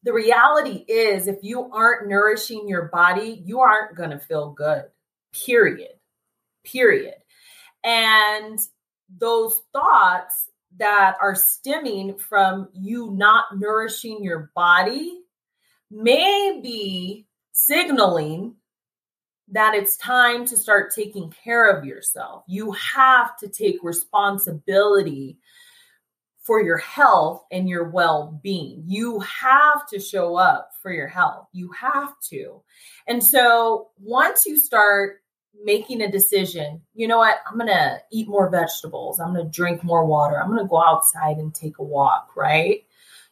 [0.03, 4.87] the reality is if you aren't nourishing your body, you aren't going to feel good
[5.33, 5.93] period.
[6.65, 7.15] Period.
[7.85, 8.59] And
[9.19, 15.19] those thoughts that are stemming from you not nourishing your body
[15.91, 18.55] may be signaling
[19.49, 22.45] that it's time to start taking care of yourself.
[22.49, 25.39] You have to take responsibility
[26.43, 28.83] for your health and your well being.
[28.87, 31.47] You have to show up for your health.
[31.53, 32.63] You have to.
[33.07, 35.22] And so once you start
[35.65, 37.39] making a decision, you know what?
[37.51, 39.21] I'm to eat more vegetables.
[39.21, 40.43] I'm to drink more water.
[40.43, 42.85] I'm to go outside and take a walk, right?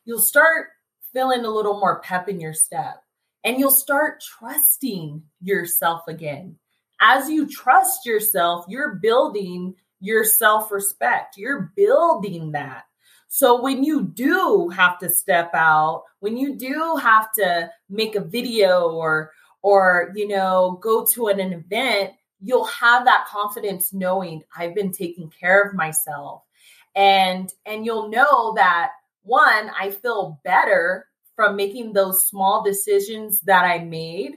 [0.05, 0.69] You'll start
[1.13, 3.03] feeling a little more pep in your step
[3.45, 6.57] and you'll start trusting yourself again.
[7.01, 11.37] As you trust yourself, you're building your self respect.
[11.37, 12.85] You're building that.
[13.29, 18.21] So when you do have to step out, when you do have to make a
[18.21, 19.31] video or
[19.63, 24.93] or you know go to an, an event, you'll have that confidence knowing I've been
[24.93, 26.43] taking care of myself.
[26.95, 28.91] And and you'll know that
[29.23, 34.37] one, I feel better from making those small decisions that I made.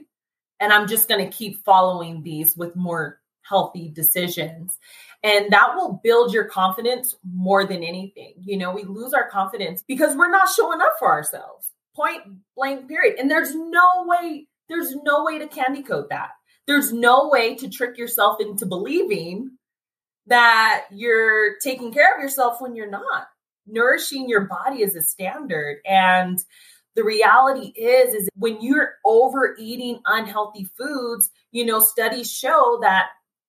[0.60, 4.78] And I'm just going to keep following these with more healthy decisions.
[5.22, 8.34] And that will build your confidence more than anything.
[8.38, 11.68] You know, we lose our confidence because we're not showing up for ourselves.
[11.94, 12.22] Point
[12.56, 13.16] blank, period.
[13.18, 16.30] And there's no way, there's no way to candy coat that.
[16.66, 19.58] There's no way to trick yourself into believing
[20.26, 23.26] that you're taking care of yourself when you're not.
[23.66, 25.78] Nourishing your body is a standard.
[25.86, 26.38] And
[26.94, 33.06] the reality is is when you're overeating unhealthy foods you know studies show that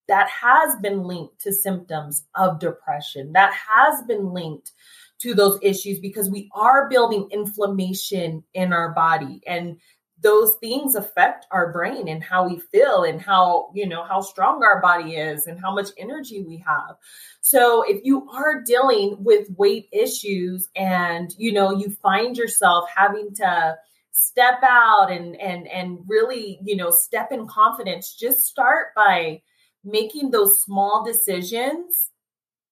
[0.08, 4.72] that has been linked to symptoms of depression that has been linked
[5.20, 9.78] to those issues because we are building inflammation in our body and
[10.26, 14.64] those things affect our brain and how we feel and how you know how strong
[14.64, 16.96] our body is and how much energy we have.
[17.42, 23.36] So if you are dealing with weight issues and you know you find yourself having
[23.36, 23.76] to
[24.14, 29.40] step out and and and really you know step in confidence just start by
[29.84, 32.10] making those small decisions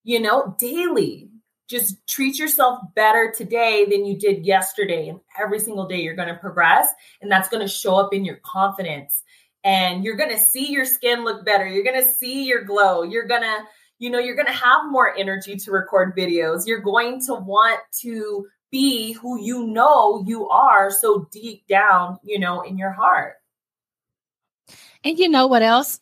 [0.04, 1.30] you know daily
[1.70, 5.10] just treat yourself better today than you did yesterday.
[5.10, 6.88] And every single day you're going to progress.
[7.22, 9.24] And that's going to show up in your confidence.
[9.64, 11.66] And you're going to see your skin look better.
[11.66, 13.04] You're going to see your glow.
[13.04, 13.60] You're going to,
[13.98, 16.68] you know, you're going to have more energy to record videos.
[16.68, 22.40] You're going to want to be who you know you are so deep down, you
[22.40, 23.36] know, in your heart.
[25.04, 26.00] And you know what else?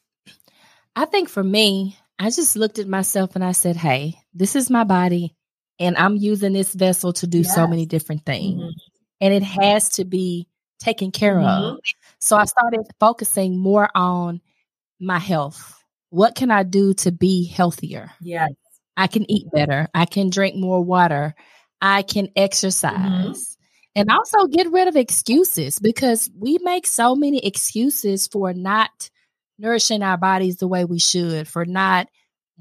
[0.95, 4.69] I think for me, I just looked at myself and I said, hey, this is
[4.69, 5.35] my body
[5.81, 7.55] and I'm using this vessel to do yes.
[7.55, 8.61] so many different things.
[8.61, 8.69] Mm-hmm.
[9.19, 10.47] And it has to be
[10.79, 11.75] taken care mm-hmm.
[11.75, 11.79] of.
[12.19, 14.41] So I started focusing more on
[14.99, 15.83] my health.
[16.11, 18.11] What can I do to be healthier?
[18.21, 18.51] Yes.
[18.95, 19.87] I can eat better.
[19.93, 21.33] I can drink more water.
[21.81, 22.43] I can mm-hmm.
[22.43, 22.95] exercise.
[22.95, 23.37] Mm-hmm.
[23.93, 29.09] And also get rid of excuses because we make so many excuses for not
[29.57, 32.07] nourishing our bodies the way we should, for not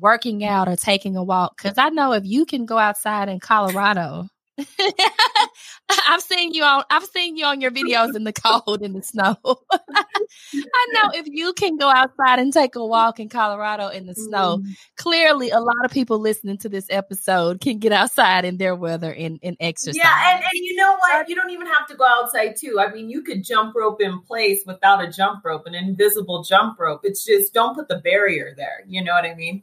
[0.00, 1.56] working out or taking a walk.
[1.56, 4.28] Because I know if you can go outside in Colorado,
[6.08, 9.02] I've seen you on I've seen you on your videos in the cold in the
[9.02, 9.36] snow.
[9.44, 14.14] I know if you can go outside and take a walk in Colorado in the
[14.14, 14.66] snow, mm.
[14.96, 19.12] clearly a lot of people listening to this episode can get outside in their weather
[19.12, 19.96] and, and exercise.
[19.96, 21.28] Yeah, and, and you know what?
[21.28, 22.78] You don't even have to go outside too.
[22.80, 26.78] I mean, you could jump rope in place without a jump rope, an invisible jump
[26.78, 27.00] rope.
[27.04, 28.84] It's just don't put the barrier there.
[28.86, 29.62] You know what I mean?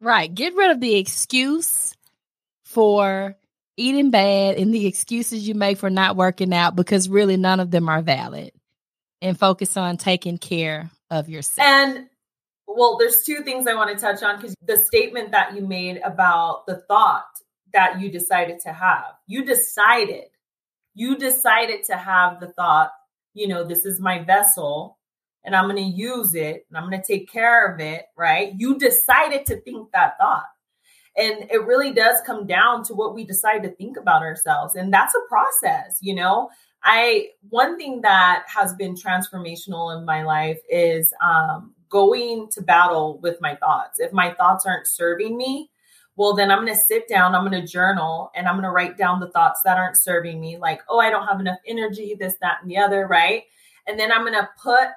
[0.00, 0.32] Right.
[0.32, 1.94] Get rid of the excuse
[2.64, 3.36] for
[3.76, 7.70] eating bad and the excuses you make for not working out because really none of
[7.70, 8.52] them are valid.
[9.20, 11.66] And focus on taking care of yourself.
[11.66, 12.06] And
[12.68, 16.00] well, there's two things I want to touch on because the statement that you made
[16.04, 17.26] about the thought
[17.72, 19.14] that you decided to have.
[19.26, 20.26] You decided,
[20.94, 22.90] you decided to have the thought,
[23.34, 24.97] you know, this is my vessel
[25.48, 28.52] and I'm going to use it and I'm going to take care of it, right?
[28.58, 30.44] You decided to think that thought.
[31.16, 34.74] And it really does come down to what we decide to think about ourselves.
[34.74, 36.50] And that's a process, you know?
[36.84, 43.18] I, one thing that has been transformational in my life is um, going to battle
[43.22, 44.00] with my thoughts.
[44.00, 45.70] If my thoughts aren't serving me,
[46.16, 48.70] well, then I'm going to sit down, I'm going to journal, and I'm going to
[48.70, 52.14] write down the thoughts that aren't serving me, like, oh, I don't have enough energy,
[52.20, 53.44] this, that, and the other, right?
[53.86, 54.88] And then I'm going to put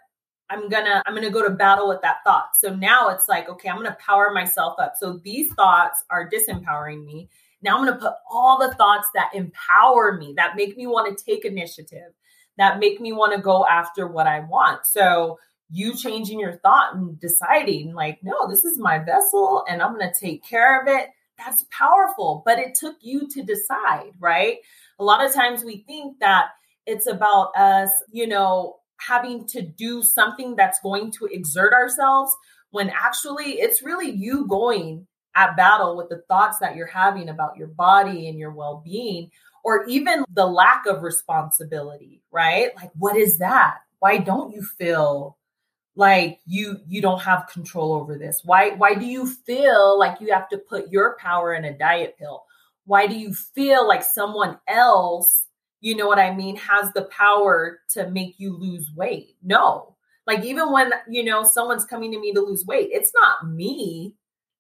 [0.52, 2.56] I'm gonna I'm gonna go to battle with that thought.
[2.60, 4.94] So now it's like, okay, I'm gonna power myself up.
[5.00, 7.30] So these thoughts are disempowering me.
[7.62, 11.24] Now I'm gonna put all the thoughts that empower me, that make me want to
[11.24, 12.12] take initiative,
[12.58, 14.86] that make me want to go after what I want.
[14.86, 19.94] So you changing your thought and deciding, like, no, this is my vessel and I'm
[19.94, 21.10] gonna take care of it.
[21.38, 24.58] That's powerful, but it took you to decide, right?
[25.00, 26.50] A lot of times we think that
[26.86, 32.36] it's about us, you know, having to do something that's going to exert ourselves
[32.72, 37.58] when actually it's really you going at battle with the thoughts that you're having about
[37.58, 39.32] your body and your well being,
[39.64, 42.76] or even the lack of responsibility, right?
[42.76, 43.78] Like, what is that?
[44.00, 45.38] Why don't you feel
[45.96, 50.32] like you you don't have control over this why why do you feel like you
[50.32, 52.46] have to put your power in a diet pill
[52.86, 55.44] why do you feel like someone else
[55.82, 59.96] you know what i mean has the power to make you lose weight no
[60.28, 64.16] like even when you know someone's coming to me to lose weight it's not me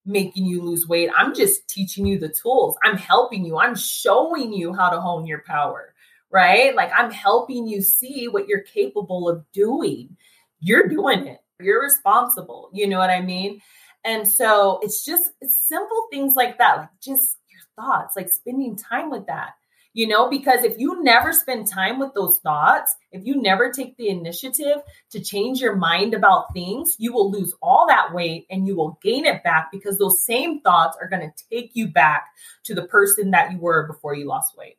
[0.06, 4.52] making you lose weight i'm just teaching you the tools i'm helping you i'm showing
[4.52, 5.94] you how to hone your power
[6.32, 10.18] right like i'm helping you see what you're capable of doing
[10.62, 11.40] you're doing it.
[11.60, 12.70] You're responsible.
[12.72, 13.62] You know what I mean?
[14.06, 18.76] And so it's just it's simple things like that, like just your thoughts, like spending
[18.76, 19.52] time with that.
[19.94, 23.98] You know, because if you never spend time with those thoughts, if you never take
[23.98, 24.78] the initiative
[25.10, 28.98] to change your mind about things, you will lose all that weight and you will
[29.04, 32.28] gain it back because those same thoughts are going to take you back
[32.64, 34.78] to the person that you were before you lost weight.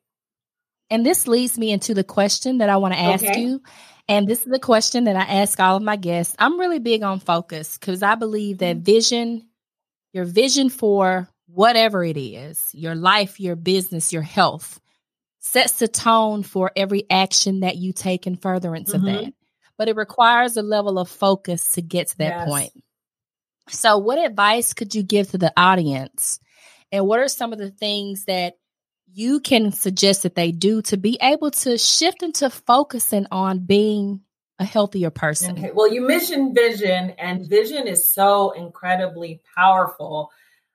[0.93, 3.41] And this leads me into the question that I want to ask okay.
[3.41, 3.63] you.
[4.09, 6.37] And this is a question that I ask all of my guests.
[6.39, 8.85] I'm really big on focus because I believe that mm-hmm.
[8.85, 9.49] vision,
[10.13, 14.82] your vision for whatever it is, your life, your business, your health,
[15.43, 19.07] sets the tone for every action that you take in furtherance mm-hmm.
[19.07, 19.35] of that.
[19.77, 22.49] But it requires a level of focus to get to that yes.
[22.49, 22.73] point.
[23.69, 26.41] So, what advice could you give to the audience?
[26.93, 28.55] And what are some of the things that
[29.13, 34.21] you can suggest that they do to be able to shift into focusing on being
[34.59, 35.59] a healthier person?
[35.59, 35.71] Okay.
[35.73, 40.31] Well, you mentioned vision, and vision is so incredibly powerful.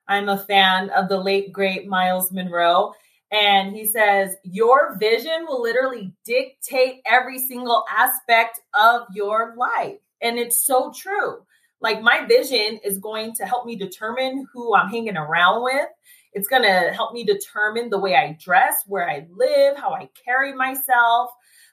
[0.06, 2.92] I'm a fan of the late, great Myles Munroe.
[3.30, 9.98] And he says, Your vision will literally dictate every single aspect of your life.
[10.22, 11.38] And it's so true.
[11.80, 15.86] Like, my vision is going to help me determine who I'm hanging around with.
[16.32, 20.08] It's going to help me determine the way I dress, where I live, how I
[20.24, 21.30] carry myself,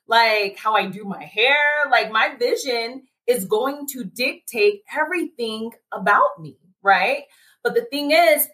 [0.07, 1.57] like how I do my hair.
[1.89, 7.23] Like my vision is going to dictate everything about me, right?
[7.63, 8.47] But the thing is,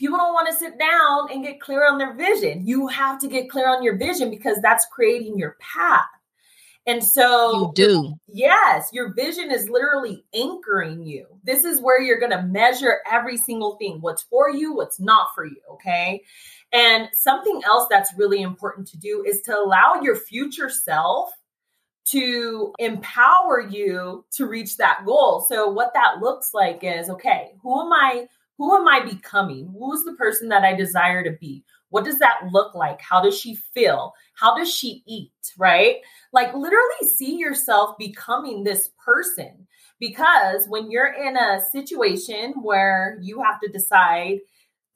[0.00, 2.66] people don't want to sit down and get clear on their vision.
[2.66, 6.06] You have to get clear on your vision because that's creating your path.
[6.86, 8.14] And so you do.
[8.26, 11.26] Yes, your vision is literally anchoring you.
[11.44, 15.28] This is where you're going to measure every single thing what's for you, what's not
[15.34, 15.60] for you.
[15.72, 16.22] Okay.
[16.72, 21.30] And something else that's really important to do is to allow your future self
[22.06, 25.44] to empower you to reach that goal.
[25.46, 28.26] So, what that looks like is okay, who am I?
[28.60, 29.74] Who am I becoming?
[29.78, 31.64] Who's the person that I desire to be?
[31.88, 33.00] What does that look like?
[33.00, 34.12] How does she feel?
[34.38, 35.32] How does she eat?
[35.56, 35.96] Right?
[36.34, 39.66] Like, literally see yourself becoming this person.
[39.98, 44.40] Because when you're in a situation where you have to decide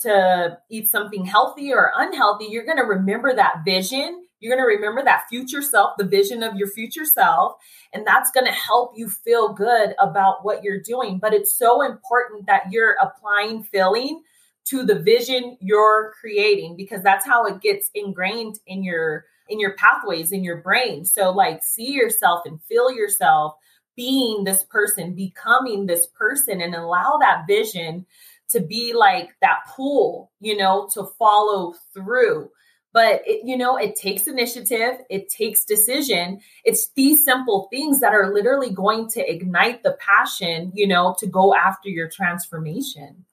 [0.01, 4.27] to eat something healthy or unhealthy, you're going to remember that vision.
[4.45, 7.55] You're going to remember that future self, the vision of your future self.
[7.95, 11.19] And that's going to help you feel good about what you're doing.
[11.19, 14.23] But it's so important that you're applying feeling
[14.67, 19.75] to the vision you're creating because that's how it gets ingrained in your in your
[19.77, 23.57] pathways in your brain so like see yourself and feel yourself
[23.95, 28.07] being this person becoming this person and allow that vision
[28.49, 32.49] to be like that pool you know to follow through
[32.95, 38.15] but it, you know it takes initiative it takes decision it's these simple things that
[38.15, 43.27] are literally going to ignite the passion you know to go after your transformation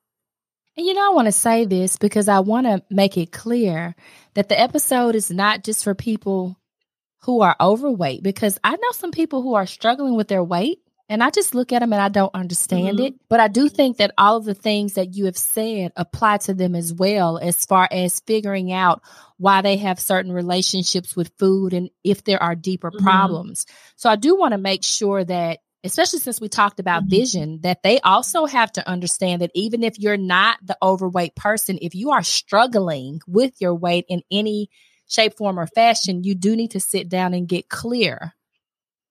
[0.78, 3.94] and you know, I want to say this because I want to make it clear
[4.36, 6.58] that the episode is not just for people
[7.24, 10.80] who are overweight, because I know some people who are struggling with their weight.
[11.12, 13.08] And I just look at them and I don't understand mm-hmm.
[13.08, 13.16] it.
[13.28, 16.54] But I do think that all of the things that you have said apply to
[16.54, 19.02] them as well, as far as figuring out
[19.36, 23.04] why they have certain relationships with food and if there are deeper mm-hmm.
[23.04, 23.66] problems.
[23.98, 27.10] So I do want to make sure that especially since we talked about mm-hmm.
[27.10, 31.78] vision, that they also have to understand that even if you're not the overweight person,
[31.82, 34.70] if you are struggling with your weight in any
[35.10, 38.34] shape, form, or fashion, you do need to sit down and get clear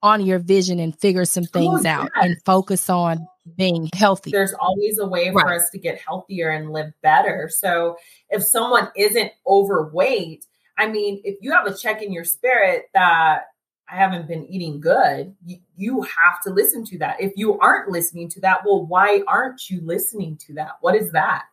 [0.02, 3.26] on your vision and figure some oh, things oh, out and focus on
[3.56, 4.30] being healthy.
[4.30, 5.42] There's always a way right.
[5.42, 7.48] for us to get healthier and live better.
[7.52, 7.96] So
[8.30, 10.46] if someone isn't overweight,
[10.78, 13.42] I mean, if you have a check in your spirit that
[13.90, 17.20] I haven't been eating good, you, you have to listen to that.
[17.20, 20.76] If you aren't listening to that, well, why aren't you listening to that?
[20.80, 21.44] What is that?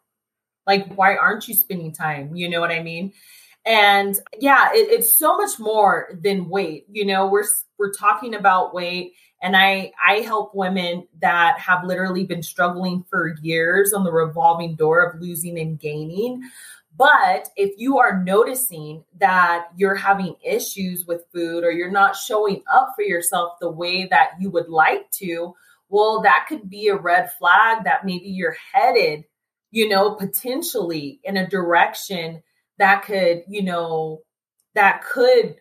[0.65, 2.35] Like, why aren't you spending time?
[2.35, 3.13] You know what I mean?
[3.67, 6.85] And yeah, it, it's so much more than weight.
[6.89, 7.45] You know, we're
[7.77, 13.35] we're talking about weight and I I help women that have literally been struggling for
[13.41, 16.41] years on the revolving door of losing and gaining.
[16.95, 22.63] But if you are noticing that you're having issues with food or you're not showing
[22.71, 25.53] up for yourself the way that you would like to,
[25.89, 29.25] well, that could be a red flag that maybe you're headed,
[29.69, 32.41] you know, potentially in a direction
[32.77, 34.21] that could, you know,
[34.75, 35.55] that could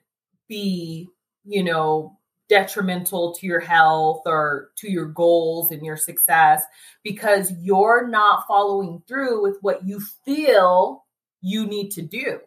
[0.49, 1.09] be,
[1.45, 6.63] you know, detrimental to your health or to your goals and your success
[7.03, 11.05] because you're not following through with what you feel
[11.41, 12.39] you need to do.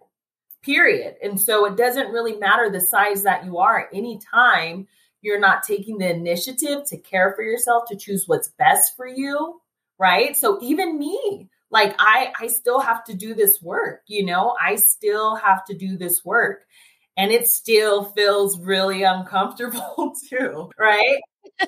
[0.61, 1.15] Period.
[1.21, 4.87] And so it doesn't really matter the size that you are at any time
[5.21, 9.59] you're not taking the initiative to care for yourself to choose what's best for you
[9.97, 14.55] right so even me like i i still have to do this work you know?
[14.61, 16.63] I still have to do this work.
[17.17, 21.19] And it still feels really uncomfortable too right?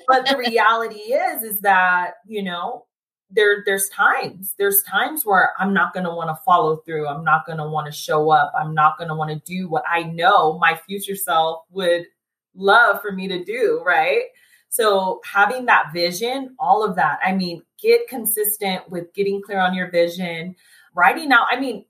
[0.08, 2.86] But the reality is is that you know
[3.30, 7.06] there there's times there's times where i'm not going to want to follow through.
[7.06, 8.52] I'm not going to want to show up.
[8.58, 12.06] I'm not going to want to do what i know my future self would
[12.54, 14.24] love for me to do, right?
[14.72, 17.18] So having that vision, all of that.
[17.22, 20.56] I mean, get consistent with getting clear on your vision,
[20.94, 21.46] writing out.
[21.50, 21.84] I mean,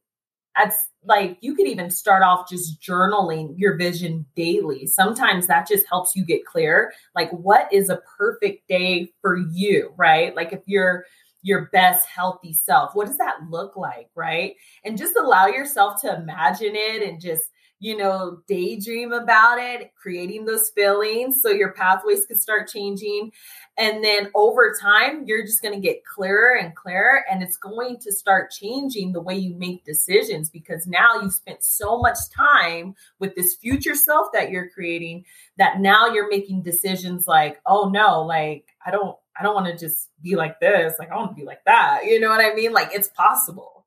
[0.56, 4.86] that's like you could even start off just journaling your vision daily.
[4.86, 6.92] Sometimes that just helps you get clear.
[7.14, 10.34] Like, what is a perfect day for you, right?
[10.34, 11.04] Like, if you're
[11.42, 14.56] your best healthy self, what does that look like, right?
[14.84, 17.44] And just allow yourself to imagine it and just
[17.82, 23.32] you know, daydream about it, creating those feelings so your pathways can start changing.
[23.76, 27.98] And then over time, you're just going to get clearer and clearer, and it's going
[28.02, 32.94] to start changing the way you make decisions because now you've spent so much time
[33.18, 35.24] with this future self that you're creating
[35.58, 39.76] that now you're making decisions like, oh no, like I don't, I don't want to
[39.76, 40.94] just be like this.
[41.00, 42.02] Like I want to be like that.
[42.04, 42.72] You know what I mean?
[42.72, 43.84] Like it's possible.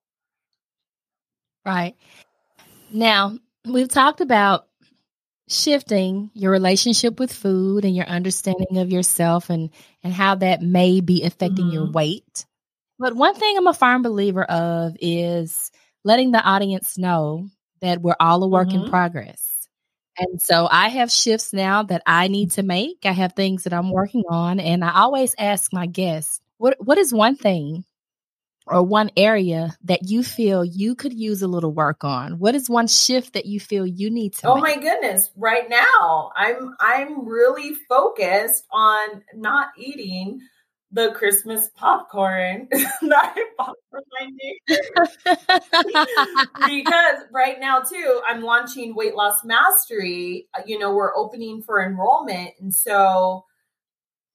[1.63, 1.95] Right.
[2.91, 4.67] Now, we've talked about
[5.47, 9.69] shifting your relationship with food and your understanding of yourself and
[10.03, 11.73] and how that may be affecting mm-hmm.
[11.73, 12.45] your weight.
[12.97, 15.71] But one thing I'm a firm believer of is
[16.03, 17.49] letting the audience know
[17.81, 18.85] that we're all a work mm-hmm.
[18.85, 19.41] in progress.
[20.17, 22.99] And so I have shifts now that I need to make.
[23.03, 26.97] I have things that I'm working on and I always ask my guests, what what
[26.97, 27.83] is one thing
[28.67, 32.39] or one area that you feel you could use a little work on?
[32.39, 34.63] What is one shift that you feel you need to Oh make?
[34.63, 40.41] my goodness, right now I'm I'm really focused on not eating
[40.91, 42.67] the Christmas popcorn.
[43.01, 44.05] not popcorn
[46.67, 50.47] because right now too, I'm launching Weight Loss Mastery.
[50.57, 53.45] Uh, you know, we're opening for enrollment and so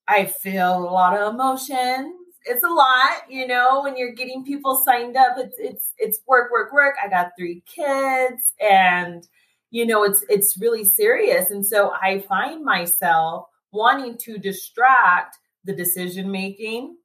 [0.06, 4.82] I feel a lot of emotions it's a lot, you know, when you're getting people
[4.84, 5.36] signed up.
[5.36, 6.94] It's it's it's work, work, work.
[7.02, 9.26] I got three kids and
[9.70, 11.50] you know, it's it's really serious.
[11.50, 16.96] And so I find myself wanting to distract the decision making,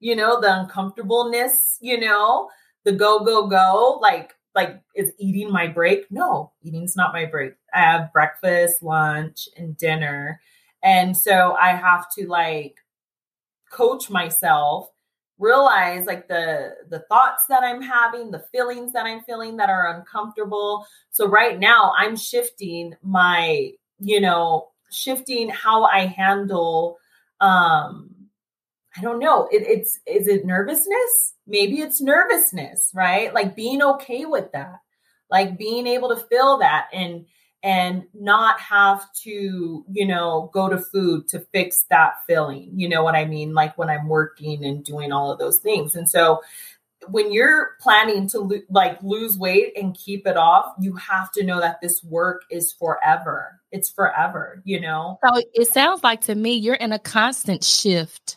[0.00, 2.48] you know, the uncomfortableness, you know,
[2.84, 6.10] the go, go, go, like like is eating my break?
[6.10, 7.54] No, eating's not my break.
[7.74, 10.40] I have breakfast, lunch, and dinner.
[10.82, 12.76] And so I have to like
[13.74, 14.90] coach myself
[15.38, 19.96] realize like the the thoughts that i'm having the feelings that i'm feeling that are
[19.96, 20.86] uncomfortable.
[21.10, 26.98] So right now i'm shifting my you know shifting how i handle
[27.40, 28.10] um
[28.96, 31.34] i don't know it, it's is it nervousness?
[31.46, 33.34] Maybe it's nervousness right?
[33.34, 34.78] Like being okay with that
[35.30, 36.88] like being able to feel that.
[36.92, 37.26] And
[37.64, 42.70] and not have to, you know, go to food to fix that feeling.
[42.76, 43.54] You know what I mean?
[43.54, 45.96] Like when I'm working and doing all of those things.
[45.96, 46.42] And so
[47.08, 51.42] when you're planning to lo- like lose weight and keep it off, you have to
[51.42, 53.58] know that this work is forever.
[53.72, 55.18] It's forever, you know?
[55.26, 58.36] So it sounds like to me you're in a constant shift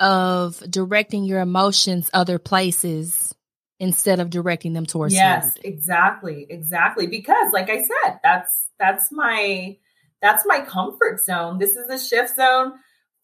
[0.00, 3.34] of directing your emotions other places
[3.80, 5.64] instead of directing them towards yes food.
[5.64, 7.06] exactly exactly.
[7.06, 9.76] Because like i said that's that's my
[10.22, 11.58] that's my comfort zone.
[11.58, 12.72] This is a shift zone.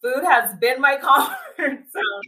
[0.03, 2.21] Food has been my comfort zone.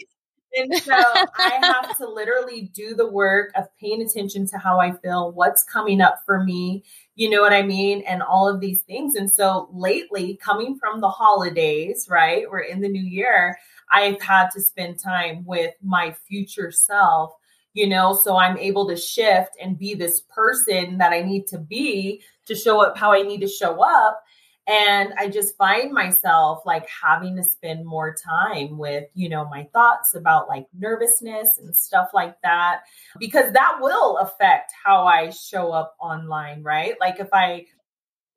[0.56, 4.92] And so i have to literally do the work of paying attention to how i
[4.92, 6.84] feel what's coming up for me
[7.16, 9.16] you know what i mean and all of these things.
[9.16, 13.58] And so lately coming from the holidays right we're in the new year
[13.92, 17.34] i've had to spend time with my future self
[17.74, 21.58] you know, so I'm able to shift and be this person that I need to
[21.58, 24.24] be to show up how I need to show up.
[24.66, 29.68] And I just find myself like having to spend more time with, you know, my
[29.74, 32.82] thoughts about like nervousness and stuff like that,
[33.20, 36.94] because that will affect how I show up online, right?
[37.00, 37.66] Like if I,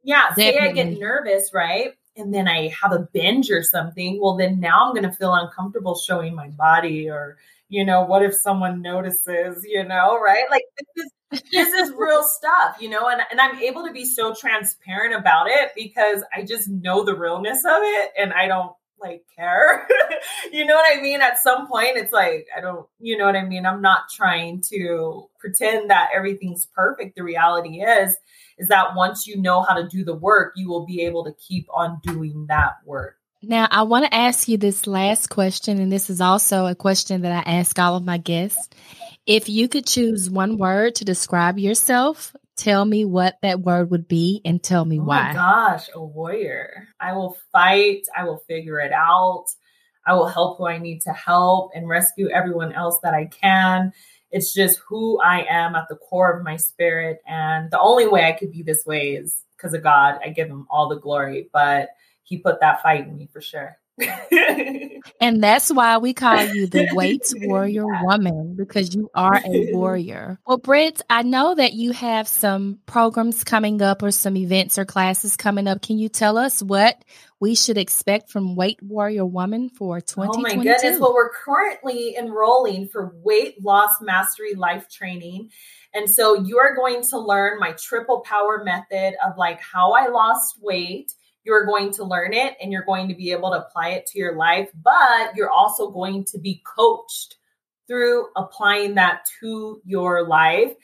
[0.03, 0.53] yeah, Definitely.
[0.53, 1.93] say I get nervous, right?
[2.17, 5.35] And then I have a binge or something, well, then now I'm going to feel
[5.35, 7.37] uncomfortable showing my body or,
[7.69, 10.45] you know, what if someone notices, you know, right?
[10.51, 11.13] Like this is
[11.53, 15.49] this is real stuff, you know, and, and I'm able to be so transparent about
[15.49, 19.87] it because I just know the realness of it and I don't like care.
[20.53, 21.21] you know what I mean?
[21.21, 23.67] At some point, it's like, I don't, you know what I mean?
[23.67, 27.17] I'm not trying to pretend that everything's perfect.
[27.17, 28.17] The reality is,
[28.59, 31.33] is that once you know how to do the work, you will be able to
[31.33, 33.17] keep on doing that work.
[33.43, 37.23] Now, I want to ask you this last question, and this is also a question
[37.23, 38.69] that I ask all of my guests.
[39.27, 44.09] If you could choose one word to describe yourself, tell me what that word would
[44.09, 45.29] be and tell me oh why.
[45.29, 46.89] my gosh, a warrior.
[46.99, 49.47] I will fight, I will figure it out.
[50.07, 53.93] I will help who I need to help and rescue everyone else that I can.
[54.31, 57.21] It's just who I am at the core of my spirit.
[57.27, 60.21] And the only way I could be this way is because of God.
[60.25, 61.91] I give him all the glory, but
[62.27, 63.79] he put that fight in me for sure.
[65.21, 70.39] and that's why we call you the Weight Warrior Woman because you are a warrior.
[70.47, 74.85] Well, Brit, I know that you have some programs coming up or some events or
[74.85, 75.81] classes coming up.
[75.81, 77.03] Can you tell us what
[77.41, 80.39] we should expect from Weight Warrior Woman for 2022?
[80.39, 81.01] Oh my goodness.
[81.01, 85.51] Well, we're currently enrolling for weight loss mastery life training.
[85.95, 90.09] And so you are going to learn my triple power method of like how I
[90.09, 91.15] lost weight
[91.47, 94.19] you're going to learn it and you're going to be able to apply it to
[94.19, 97.37] your life, but you're also going to be coached
[97.87, 100.75] through applying that to your life.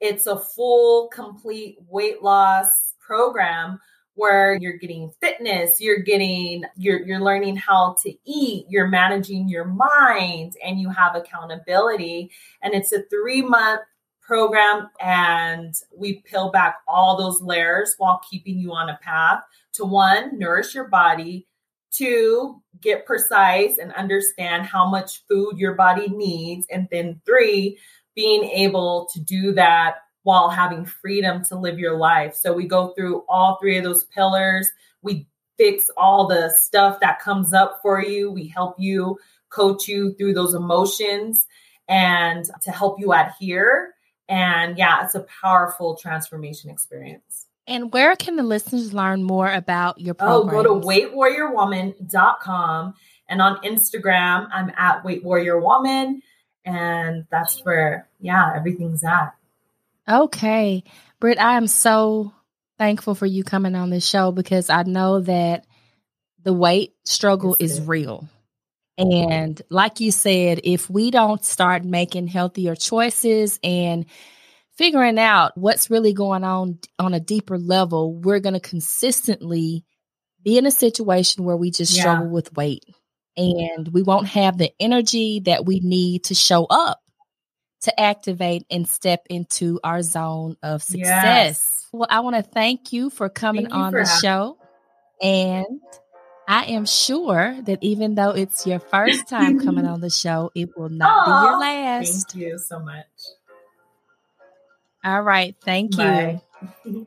[0.00, 3.80] It's a full, complete weight loss program
[4.14, 9.64] where you're getting fitness, you're getting you're you're learning how to eat, you're managing your
[9.64, 12.30] mind and you have accountability
[12.62, 13.80] and it's a 3 month
[14.20, 19.42] program and we peel back all those layers while keeping you on a path
[19.74, 21.46] to one, nourish your body,
[21.90, 27.78] two, get precise and understand how much food your body needs, and then three,
[28.14, 32.34] being able to do that while having freedom to live your life.
[32.34, 34.70] So we go through all three of those pillars.
[35.02, 35.26] We
[35.58, 38.30] fix all the stuff that comes up for you.
[38.30, 39.18] We help you
[39.50, 41.46] coach you through those emotions
[41.88, 43.94] and to help you adhere
[44.28, 47.48] and yeah, it's a powerful transformation experience.
[47.66, 50.54] And where can the listeners learn more about your program?
[50.54, 52.94] Oh, go to weightwarriorwoman.com.
[53.28, 56.22] And on Instagram, I'm at Weight Warrior Woman.
[56.64, 59.34] And that's where, yeah, everything's at.
[60.08, 60.82] Okay.
[61.20, 62.32] Brit, I am so
[62.78, 65.66] thankful for you coming on this show because I know that
[66.42, 68.28] the weight struggle is real.
[68.98, 74.06] And like you said, if we don't start making healthier choices and
[74.76, 79.84] figuring out what's really going on on a deeper level, we're going to consistently
[80.42, 82.02] be in a situation where we just yeah.
[82.02, 82.84] struggle with weight
[83.36, 87.00] and we won't have the energy that we need to show up
[87.82, 91.24] to activate and step into our zone of success.
[91.24, 91.88] Yes.
[91.92, 94.58] Well, I want to thank you for coming you on for the having- show.
[95.20, 95.80] And
[96.48, 100.70] I am sure that even though it's your first time coming on the show, it
[100.76, 102.32] will not Aww, be your last.
[102.32, 103.06] Thank you so much.
[105.04, 105.54] All right.
[105.64, 106.40] Thank Bye.
[106.84, 107.06] you.